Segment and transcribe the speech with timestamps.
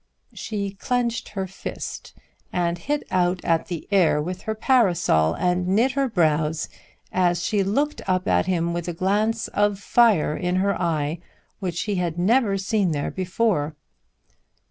[0.33, 2.15] She clenched her fist,
[2.51, 6.69] and hit out at the air with her parasol, and knit her brows
[7.11, 11.19] as she looked up at him with a glance of fire in her eye
[11.59, 13.75] which he had never seen there before.